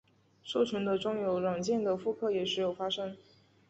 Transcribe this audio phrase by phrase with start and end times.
[0.41, 3.15] 授权的专有软件的复刻也时有发生。